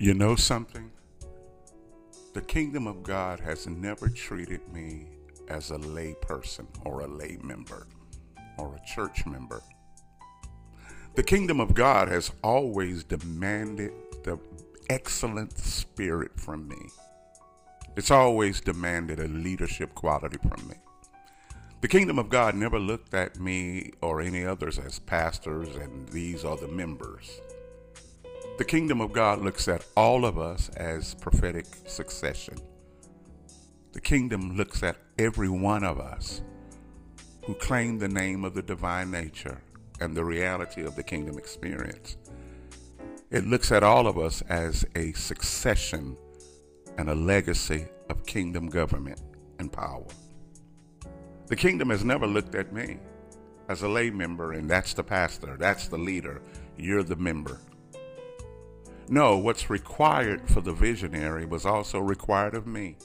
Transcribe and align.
You 0.00 0.14
know 0.14 0.36
something? 0.36 0.92
The 2.32 2.40
kingdom 2.40 2.86
of 2.86 3.02
God 3.02 3.40
has 3.40 3.66
never 3.66 4.08
treated 4.08 4.60
me 4.72 5.08
as 5.48 5.70
a 5.70 5.76
lay 5.76 6.14
person 6.22 6.68
or 6.84 7.00
a 7.00 7.08
lay 7.08 7.36
member 7.42 7.88
or 8.58 8.76
a 8.76 8.86
church 8.94 9.26
member. 9.26 9.60
The 11.16 11.24
kingdom 11.24 11.58
of 11.58 11.74
God 11.74 12.06
has 12.06 12.30
always 12.44 13.02
demanded 13.02 13.90
the 14.22 14.38
excellent 14.88 15.58
spirit 15.58 16.30
from 16.38 16.68
me. 16.68 16.90
It's 17.96 18.12
always 18.12 18.60
demanded 18.60 19.18
a 19.18 19.26
leadership 19.26 19.96
quality 19.96 20.38
from 20.48 20.68
me. 20.68 20.76
The 21.80 21.88
kingdom 21.88 22.20
of 22.20 22.28
God 22.28 22.54
never 22.54 22.78
looked 22.78 23.14
at 23.14 23.40
me 23.40 23.90
or 24.00 24.20
any 24.20 24.44
others 24.44 24.78
as 24.78 25.00
pastors 25.00 25.74
and 25.74 26.08
these 26.10 26.44
are 26.44 26.56
the 26.56 26.68
members. 26.68 27.40
The 28.58 28.64
kingdom 28.64 29.00
of 29.00 29.12
God 29.12 29.40
looks 29.40 29.68
at 29.68 29.86
all 29.96 30.24
of 30.24 30.36
us 30.36 30.68
as 30.70 31.14
prophetic 31.14 31.64
succession. 31.86 32.58
The 33.92 34.00
kingdom 34.00 34.56
looks 34.56 34.82
at 34.82 34.96
every 35.16 35.48
one 35.48 35.84
of 35.84 36.00
us 36.00 36.42
who 37.44 37.54
claim 37.54 38.00
the 38.00 38.08
name 38.08 38.44
of 38.44 38.54
the 38.54 38.62
divine 38.62 39.12
nature 39.12 39.60
and 40.00 40.16
the 40.16 40.24
reality 40.24 40.82
of 40.82 40.96
the 40.96 41.04
kingdom 41.04 41.38
experience. 41.38 42.16
It 43.30 43.46
looks 43.46 43.70
at 43.70 43.84
all 43.84 44.08
of 44.08 44.18
us 44.18 44.42
as 44.48 44.84
a 44.96 45.12
succession 45.12 46.16
and 46.96 47.08
a 47.08 47.14
legacy 47.14 47.86
of 48.10 48.26
kingdom 48.26 48.70
government 48.70 49.20
and 49.60 49.72
power. 49.72 50.08
The 51.46 51.54
kingdom 51.54 51.90
has 51.90 52.04
never 52.04 52.26
looked 52.26 52.56
at 52.56 52.72
me 52.72 52.98
as 53.68 53.82
a 53.82 53.88
lay 53.88 54.10
member, 54.10 54.54
and 54.54 54.68
that's 54.68 54.94
the 54.94 55.04
pastor, 55.04 55.56
that's 55.56 55.86
the 55.86 55.98
leader, 55.98 56.42
you're 56.76 57.04
the 57.04 57.14
member. 57.14 57.60
No, 59.10 59.38
what's 59.38 59.70
required 59.70 60.48
for 60.48 60.60
the 60.60 60.72
visionary 60.72 61.46
was 61.46 61.64
also 61.64 61.98
required 61.98 62.54
of 62.54 62.66
me. 62.66 62.96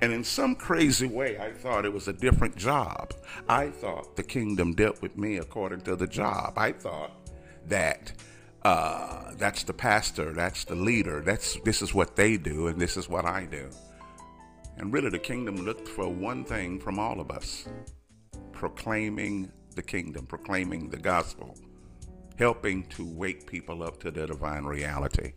And 0.00 0.12
in 0.12 0.24
some 0.24 0.54
crazy 0.54 1.06
way, 1.06 1.38
I 1.38 1.52
thought 1.52 1.84
it 1.84 1.92
was 1.92 2.08
a 2.08 2.12
different 2.12 2.56
job. 2.56 3.12
I 3.48 3.68
thought 3.68 4.16
the 4.16 4.22
kingdom 4.22 4.74
dealt 4.74 5.02
with 5.02 5.18
me 5.18 5.36
according 5.36 5.82
to 5.82 5.94
the 5.94 6.06
job. 6.06 6.54
I 6.56 6.72
thought 6.72 7.12
that 7.66 8.12
uh, 8.62 9.32
that's 9.36 9.62
the 9.64 9.74
pastor, 9.74 10.32
that's 10.32 10.64
the 10.64 10.74
leader, 10.74 11.20
that's 11.20 11.60
this 11.64 11.82
is 11.82 11.92
what 11.92 12.16
they 12.16 12.38
do, 12.38 12.68
and 12.68 12.80
this 12.80 12.96
is 12.96 13.10
what 13.10 13.26
I 13.26 13.44
do. 13.44 13.68
And 14.78 14.90
really, 14.92 15.10
the 15.10 15.18
kingdom 15.18 15.56
looked 15.56 15.86
for 15.86 16.08
one 16.08 16.44
thing 16.44 16.80
from 16.80 16.98
all 16.98 17.20
of 17.20 17.30
us 17.30 17.68
proclaiming 18.52 19.52
the 19.74 19.82
kingdom, 19.82 20.26
proclaiming 20.26 20.88
the 20.88 20.96
gospel 20.96 21.54
helping 22.38 22.84
to 22.88 23.06
wake 23.06 23.46
people 23.46 23.82
up 23.82 24.00
to 24.00 24.10
their 24.10 24.26
divine 24.26 24.64
reality, 24.64 25.32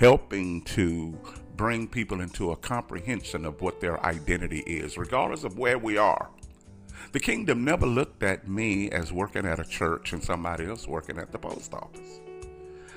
helping 0.00 0.62
to 0.62 1.18
bring 1.56 1.86
people 1.88 2.20
into 2.20 2.52
a 2.52 2.56
comprehension 2.56 3.44
of 3.44 3.60
what 3.60 3.80
their 3.80 4.04
identity 4.04 4.60
is, 4.60 4.96
regardless 4.98 5.44
of 5.44 5.58
where 5.58 5.78
we 5.78 5.96
are. 5.96 6.30
The 7.12 7.20
kingdom 7.20 7.64
never 7.64 7.86
looked 7.86 8.22
at 8.22 8.48
me 8.48 8.90
as 8.90 9.12
working 9.12 9.46
at 9.46 9.60
a 9.60 9.64
church 9.64 10.12
and 10.12 10.22
somebody 10.22 10.66
else 10.66 10.88
working 10.88 11.18
at 11.18 11.30
the 11.30 11.38
post 11.38 11.72
office. 11.74 12.20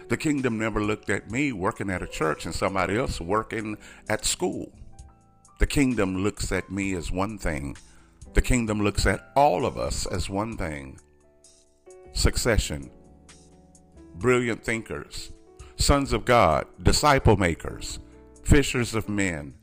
The 0.09 0.17
kingdom 0.17 0.57
never 0.57 0.81
looked 0.81 1.09
at 1.09 1.29
me 1.29 1.51
working 1.51 1.89
at 1.89 2.01
a 2.01 2.07
church 2.07 2.45
and 2.45 2.55
somebody 2.55 2.97
else 2.97 3.19
working 3.19 3.77
at 4.07 4.25
school. 4.25 4.71
The 5.59 5.67
kingdom 5.67 6.23
looks 6.23 6.51
at 6.51 6.71
me 6.71 6.93
as 6.93 7.11
one 7.11 7.37
thing. 7.37 7.75
The 8.33 8.41
kingdom 8.41 8.81
looks 8.81 9.05
at 9.05 9.31
all 9.35 9.65
of 9.65 9.77
us 9.77 10.05
as 10.05 10.29
one 10.29 10.55
thing 10.55 10.99
succession, 12.13 12.89
brilliant 14.19 14.63
thinkers, 14.63 15.31
sons 15.75 16.13
of 16.13 16.25
God, 16.25 16.65
disciple 16.81 17.37
makers, 17.37 17.99
fishers 18.43 18.95
of 18.95 19.09
men, 19.09 19.53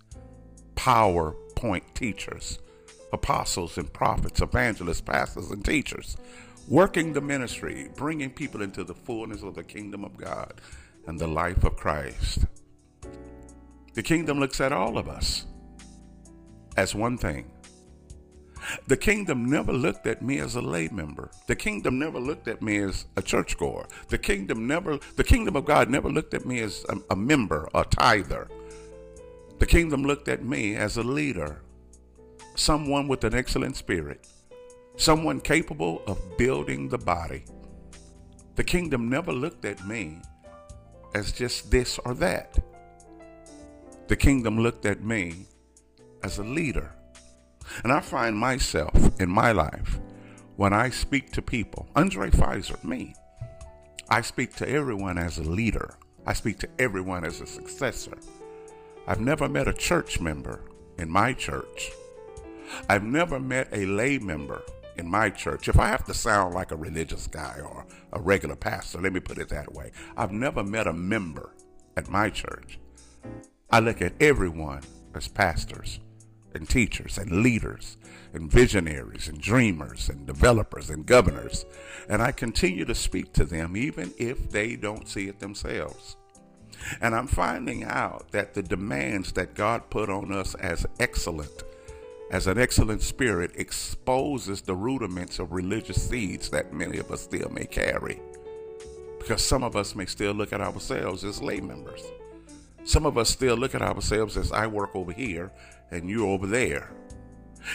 PowerPoint 0.77 1.83
teachers, 1.95 2.59
apostles 3.13 3.79
and 3.79 3.93
prophets, 3.93 4.41
evangelists, 4.41 5.01
pastors, 5.01 5.51
and 5.51 5.65
teachers, 5.65 6.17
working 6.69 7.13
the 7.13 7.21
ministry, 7.21 7.89
bringing 7.97 8.31
people 8.31 8.63
into 8.63 8.85
the 8.85 8.95
fullness 8.95 9.43
of 9.43 9.55
the 9.55 9.65
kingdom 9.65 10.05
of 10.05 10.17
God 10.17 10.61
and 11.07 11.19
the 11.19 11.29
life 11.29 11.65
of 11.65 11.77
Christ. 11.77 12.47
The 13.95 14.03
kingdom 14.03 14.41
looks 14.41 14.61
at 14.61 14.73
all 14.73 14.99
of 14.99 15.09
us 15.09 15.47
as 16.77 16.95
one 16.95 17.17
thing 17.17 17.51
the 18.87 18.97
kingdom 18.97 19.51
never 19.51 19.73
looked 19.73 20.07
at 20.07 20.23
me 20.23 20.39
as 20.39 20.55
a 20.55 20.61
lay 20.61 20.89
member. 20.89 21.31
The 21.47 21.57
kingdom 21.57 21.99
never 21.99 22.19
looked 22.19 22.49
at 22.49 22.63
me 22.63 22.79
as 22.79 23.07
a 23.17 23.23
churchgoer. 23.23 23.87
The 24.09 24.19
kingdom 24.19 24.67
never, 24.67 24.99
the 25.17 25.25
kingdom 25.25 25.57
of 25.57 25.65
God 25.65 25.91
never 25.91 26.11
looked 26.11 26.35
at 26.35 26.47
me 26.47 26.61
as 26.61 26.85
a, 26.89 26.97
a 27.11 27.17
member, 27.17 27.69
a 27.75 27.85
tither. 27.85 28.49
The 29.59 29.67
kingdom 29.67 30.03
looked 30.03 30.29
at 30.29 30.45
me 30.45 30.77
as 30.77 30.97
a 30.97 31.03
leader, 31.03 31.63
someone 32.55 33.09
with 33.09 33.25
an 33.25 33.35
excellent 33.35 33.77
spirit, 33.77 34.27
someone 34.97 35.41
capable 35.41 36.03
of 36.07 36.37
building 36.37 36.89
the 36.89 36.99
body. 36.99 37.45
The 38.57 38.65
kingdom 38.65 39.09
never 39.09 39.33
looked 39.33 39.65
at 39.65 39.87
me 39.87 40.21
as 41.15 41.33
just 41.33 41.71
this 41.71 41.99
or 42.05 42.15
that. 42.15 42.59
The 44.09 44.17
kingdom 44.17 44.59
looked 44.59 44.87
at 44.87 45.03
me 45.03 45.47
as 46.23 46.39
a 46.39 46.45
leader 46.45 46.93
and 47.83 47.93
I 47.93 48.01
find 48.01 48.37
myself 48.37 49.21
in 49.21 49.29
my 49.29 49.53
life 49.53 50.01
when 50.57 50.73
I 50.73 50.91
speak 50.91 51.33
to 51.33 51.43
people, 51.43 51.89
Andre 51.97 52.31
Pfizer, 52.31 52.83
me, 52.85 53.15
I 54.09 54.21
speak 54.21 54.55
to 54.57 54.69
everyone 54.69 55.19
as 55.19 55.39
a 55.39 55.43
leader. 55.43 55.97
I 56.27 56.33
speak 56.33 56.59
to 56.61 56.69
everyone 56.79 57.25
as 57.25 57.41
a 57.41 57.47
successor. 57.47 58.17
I've 59.07 59.21
never 59.21 59.49
met 59.49 59.69
a 59.69 59.73
church 59.73 60.21
member 60.21 60.63
in 60.99 61.11
my 61.11 61.33
church. 61.33 61.91
I've 62.89 63.03
never 63.03 63.41
met 63.41 63.69
a 63.73 63.87
lay 63.87 64.19
member 64.19 64.63
in 64.97 65.09
my 65.09 65.31
church. 65.31 65.69
If 65.69 65.79
I 65.79 65.89
have 65.89 66.05
to 66.05 66.15
sound 66.15 66.55
like 66.55 66.71
a 66.71 66.77
religious 66.77 67.27
guy 67.27 67.61
or 67.63 67.87
a 68.13 68.21
regular 68.21 68.57
pastor, 68.57 69.01
let 69.01 69.13
me 69.13 69.21
put 69.21 69.39
it 69.39 69.49
that 69.49 69.73
way. 69.73 69.91
I've 70.17 70.33
never 70.33 70.63
met 70.63 70.87
a 70.87 70.93
member 70.93 71.55
at 71.97 72.09
my 72.09 72.31
church. 72.31 72.79
I 73.71 73.81
look 73.81 74.01
at 74.01 74.13
everyone 74.21 74.83
as 75.15 75.29
pastors 75.29 76.01
and 76.55 76.69
teachers 76.69 77.19
and 77.19 77.43
leaders 77.43 77.97
and 78.33 78.51
visionaries 78.51 79.29
and 79.29 79.41
dreamers 79.41 80.09
and 80.09 80.27
developers 80.27 80.91
and 80.91 81.07
governors. 81.07 81.65
And 82.09 82.21
I 82.23 82.33
continue 82.33 82.85
to 82.85 82.95
speak 82.95 83.33
to 83.35 83.45
them 83.45 83.77
even 83.77 84.13
if 84.19 84.51
they 84.51 84.77
don't 84.77 85.09
see 85.09 85.29
it 85.29 85.41
themselves. 85.41 86.17
And 87.01 87.15
I'm 87.15 87.27
finding 87.27 87.85
out 87.85 88.31
that 88.33 88.55
the 88.55 88.63
demands 88.63 89.33
that 89.33 89.55
God 89.55 89.89
put 89.91 90.11
on 90.11 90.33
us 90.33 90.55
as 90.57 90.85
excellent, 90.99 91.63
as 92.31 92.47
an 92.47 92.59
excellent 92.59 93.03
spirit, 93.03 93.53
exposes 93.55 94.63
the 94.63 94.75
rudiments 94.75 95.39
of 95.39 95.53
religious 95.53 96.09
seeds 96.09 96.51
that 96.51 96.73
many 96.73 96.99
of 96.99 97.11
us 97.11 97.23
still 97.23 97.49
may 97.51 97.67
carry. 97.67 98.21
Because 99.19 99.43
some 99.43 99.63
of 99.63 99.77
us 99.77 99.95
may 99.95 100.07
still 100.07 100.35
look 100.35 100.53
at 100.53 100.61
ourselves 100.61 101.25
as 101.25 101.41
lay 101.41 101.61
members. 101.61 102.03
Some 102.85 103.07
of 103.07 103.17
us 103.17 103.31
still 103.31 103.57
look 103.57 103.75
at 103.75 103.83
ourselves 103.83 104.37
as 104.37 104.53
I 104.53 104.67
work 104.67 104.95
over 104.95 105.13
here 105.13 105.53
and 105.91 106.09
you're 106.09 106.27
over 106.27 106.47
there. 106.47 106.93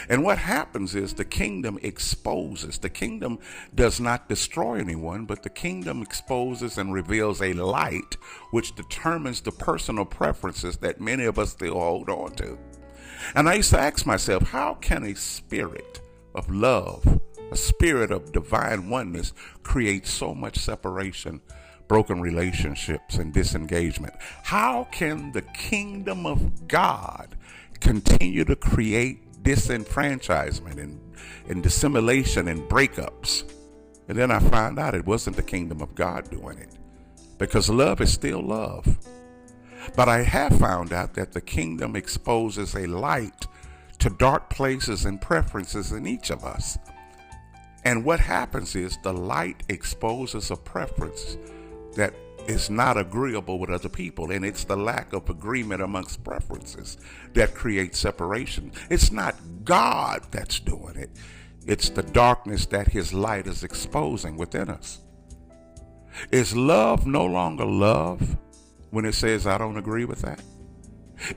And 0.08 0.22
what 0.22 0.38
happens 0.38 0.94
is 0.94 1.14
the 1.14 1.24
kingdom 1.24 1.78
exposes. 1.82 2.78
The 2.78 2.90
kingdom 2.90 3.38
does 3.74 4.00
not 4.00 4.28
destroy 4.28 4.78
anyone, 4.78 5.24
but 5.24 5.42
the 5.42 5.50
kingdom 5.50 6.02
exposes 6.02 6.78
and 6.78 6.92
reveals 6.92 7.42
a 7.42 7.52
light 7.54 8.16
which 8.52 8.74
determines 8.76 9.40
the 9.40 9.52
personal 9.52 10.04
preferences 10.04 10.76
that 10.78 11.00
many 11.00 11.24
of 11.24 11.38
us 11.38 11.50
still 11.50 11.74
hold 11.74 12.08
on 12.08 12.32
to. 12.36 12.58
And 13.34 13.48
I 13.48 13.54
used 13.54 13.70
to 13.70 13.80
ask 13.80 14.06
myself, 14.06 14.44
how 14.44 14.74
can 14.74 15.04
a 15.04 15.14
spirit 15.14 16.00
of 16.34 16.48
love, 16.50 17.20
a 17.50 17.56
spirit 17.56 18.10
of 18.10 18.32
divine 18.32 18.88
oneness, 18.88 19.32
create 19.62 20.06
so 20.06 20.34
much 20.34 20.58
separation, 20.58 21.40
broken 21.90 22.20
relationships, 22.20 23.16
and 23.16 23.34
disengagement? 23.34 24.14
How 24.44 24.86
can 24.92 25.32
the 25.32 25.42
kingdom 25.42 26.24
of 26.24 26.68
God 26.68 27.36
continue 27.80 28.44
to 28.44 28.54
create 28.54 29.42
disenfranchisement 29.42 30.78
and, 30.78 31.00
and 31.48 31.62
dissimulation 31.62 32.48
and 32.48 32.62
breakups. 32.68 33.50
And 34.08 34.18
then 34.18 34.30
I 34.30 34.38
find 34.38 34.78
out 34.78 34.94
it 34.94 35.06
wasn't 35.06 35.36
the 35.36 35.42
kingdom 35.42 35.80
of 35.80 35.94
God 35.94 36.30
doing 36.30 36.58
it 36.58 36.76
because 37.38 37.70
love 37.70 38.00
is 38.00 38.12
still 38.12 38.42
love. 38.42 38.98
But 39.96 40.08
I 40.08 40.22
have 40.22 40.58
found 40.58 40.92
out 40.92 41.14
that 41.14 41.32
the 41.32 41.40
kingdom 41.40 41.96
exposes 41.96 42.74
a 42.74 42.86
light 42.86 43.46
to 43.98 44.10
dark 44.10 44.50
places 44.50 45.04
and 45.04 45.20
preferences 45.20 45.92
in 45.92 46.06
each 46.06 46.30
of 46.30 46.44
us. 46.44 46.78
And 47.84 48.04
what 48.04 48.20
happens 48.20 48.76
is 48.76 48.98
the 49.02 49.12
light 49.12 49.62
exposes 49.68 50.50
a 50.50 50.56
preference 50.56 51.38
that 51.96 52.14
is 52.46 52.70
not 52.70 52.96
agreeable 52.96 53.58
with 53.58 53.70
other 53.70 53.88
people, 53.88 54.30
and 54.30 54.44
it's 54.44 54.64
the 54.64 54.76
lack 54.76 55.12
of 55.12 55.28
agreement 55.28 55.82
amongst 55.82 56.24
preferences 56.24 56.96
that 57.34 57.54
creates 57.54 57.98
separation. 57.98 58.72
It's 58.88 59.12
not 59.12 59.36
God 59.64 60.26
that's 60.30 60.60
doing 60.60 60.96
it, 60.96 61.10
it's 61.66 61.90
the 61.90 62.02
darkness 62.02 62.66
that 62.66 62.88
His 62.88 63.12
light 63.12 63.46
is 63.46 63.64
exposing 63.64 64.36
within 64.36 64.68
us. 64.68 65.00
Is 66.32 66.56
love 66.56 67.06
no 67.06 67.24
longer 67.24 67.64
love 67.64 68.36
when 68.90 69.04
it 69.04 69.14
says 69.14 69.46
I 69.46 69.58
don't 69.58 69.76
agree 69.76 70.04
with 70.04 70.22
that? 70.22 70.42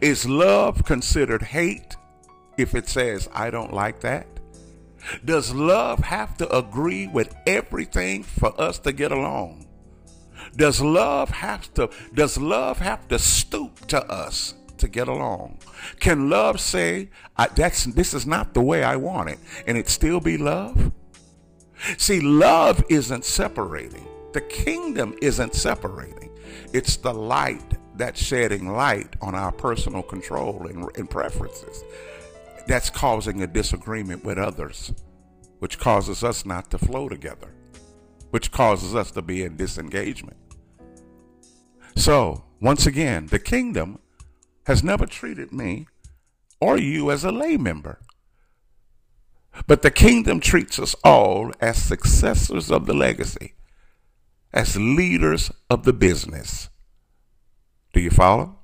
Is 0.01 0.25
love 0.25 0.85
considered 0.85 1.43
hate 1.43 1.95
if 2.57 2.73
it 2.73 2.87
says 2.87 3.29
I 3.33 3.49
don't 3.49 3.73
like 3.73 3.99
that? 4.01 4.27
Does 5.25 5.53
love 5.53 5.99
have 5.99 6.37
to 6.37 6.57
agree 6.57 7.07
with 7.07 7.35
everything 7.45 8.23
for 8.23 8.59
us 8.59 8.79
to 8.79 8.93
get 8.93 9.11
along? 9.11 9.67
Does 10.55 10.81
love 10.81 11.29
have 11.29 11.73
to 11.73 11.89
does 12.13 12.37
love 12.37 12.79
have 12.79 13.07
to 13.07 13.17
stoop 13.17 13.87
to 13.87 14.03
us 14.11 14.53
to 14.77 14.87
get 14.87 15.07
along? 15.07 15.59
Can 15.99 16.29
love 16.29 16.59
say 16.59 17.09
that's 17.55 17.85
this 17.85 18.13
is 18.13 18.27
not 18.27 18.53
the 18.53 18.61
way 18.61 18.83
I 18.83 18.95
want 18.95 19.29
it 19.29 19.39
and 19.65 19.77
it 19.77 19.89
still 19.89 20.19
be 20.19 20.37
love? 20.37 20.91
See, 21.97 22.19
love 22.19 22.83
isn't 22.89 23.25
separating. 23.25 24.07
The 24.33 24.41
kingdom 24.41 25.15
isn't 25.21 25.53
separating. 25.53 26.29
It's 26.71 26.97
the 26.97 27.13
light 27.13 27.77
that's 27.95 28.21
shedding 28.21 28.71
light 28.71 29.15
on 29.21 29.35
our 29.35 29.51
personal 29.51 30.03
control 30.03 30.67
and, 30.67 30.89
and 30.97 31.09
preferences. 31.09 31.83
That's 32.67 32.89
causing 32.89 33.41
a 33.41 33.47
disagreement 33.47 34.23
with 34.23 34.37
others, 34.37 34.93
which 35.59 35.77
causes 35.77 36.23
us 36.23 36.45
not 36.45 36.71
to 36.71 36.77
flow 36.77 37.09
together, 37.09 37.53
which 38.31 38.51
causes 38.51 38.95
us 38.95 39.11
to 39.11 39.21
be 39.21 39.43
in 39.43 39.57
disengagement. 39.57 40.37
So, 42.03 42.43
once 42.59 42.85
again, 42.85 43.27
the 43.27 43.39
kingdom 43.39 43.97
has 44.65 44.83
never 44.83 45.05
treated 45.05 45.53
me 45.53 45.87
or 46.59 46.77
you 46.77 47.09
as 47.09 47.23
a 47.23 47.31
lay 47.31 47.55
member. 47.55 48.01
But 49.67 49.83
the 49.83 49.89
kingdom 49.89 50.41
treats 50.41 50.77
us 50.77 50.97
all 51.05 51.53
as 51.61 51.81
successors 51.81 52.69
of 52.69 52.87
the 52.87 52.93
legacy, 52.93 53.53
as 54.51 54.75
leaders 54.75 55.49
of 55.69 55.85
the 55.85 55.93
business. 55.93 56.67
Do 57.93 58.01
you 58.01 58.09
follow? 58.09 58.59